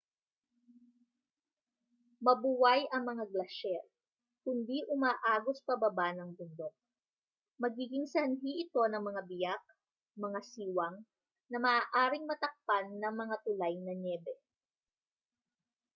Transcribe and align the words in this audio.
mabuway 2.25 2.81
ang 2.93 3.03
mga 3.11 3.21
glasyer 3.33 3.83
kundi 4.43 4.77
umaagos 4.93 5.59
pababa 5.67 6.07
ng 6.17 6.29
bundok 6.41 6.73
magiging 7.63 8.05
sanhi 8.13 8.51
ito 8.65 8.81
ng 8.87 8.97
mga 9.09 9.21
biyak 9.29 9.61
mga 10.23 10.39
siwang 10.51 10.95
na 11.53 11.57
maaaring 11.65 12.25
matakpan 12.27 12.85
ng 13.01 13.13
mga 13.21 13.35
tulay 13.45 13.75
na 13.81 13.93
nyebe 14.01 14.33